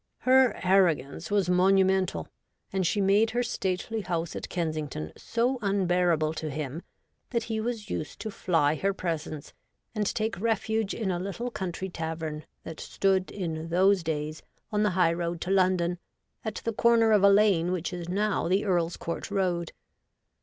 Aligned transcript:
Her 0.21 0.55
arrogance 0.65 1.29
was 1.29 1.47
monumental, 1.47 2.27
and 2.73 2.87
she 2.87 2.99
made 2.99 3.29
her 3.29 3.43
stately 3.43 4.01
house 4.01 4.35
at 4.35 4.49
Kensington 4.49 5.13
so 5.15 5.59
unbearable 5.61 6.33
to 6.33 6.49
him, 6.49 6.81
that 7.29 7.43
he 7.43 7.59
was 7.61 7.91
used 7.91 8.19
to 8.21 8.31
fly 8.31 8.73
her 8.73 8.95
presence 8.95 9.53
and 9.93 10.07
take 10.07 10.41
refuge 10.41 10.95
in 10.95 11.11
a 11.11 11.19
little 11.19 11.51
country 11.51 11.87
tavern 11.87 12.45
that 12.63 12.79
stood 12.79 13.29
in 13.29 13.69
those 13.69 14.01
days 14.01 14.41
on 14.71 14.81
the 14.81 14.89
high 14.97 15.13
road 15.13 15.39
to 15.41 15.51
London, 15.51 15.99
at 16.43 16.55
the 16.65 16.73
corner 16.73 17.11
of 17.11 17.23
a 17.23 17.29
lane 17.29 17.71
which 17.71 17.93
is 17.93 18.09
now 18.09 18.47
the 18.47 18.65
Earl's 18.65 18.97
Court 18.97 19.29
Road. 19.29 19.71